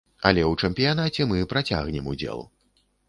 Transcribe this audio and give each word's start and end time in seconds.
Але 0.27 0.41
ў 0.51 0.67
чэмпіянаце 0.67 1.27
мы 1.33 1.45
працягнем 1.53 2.11
удзел. 2.15 2.43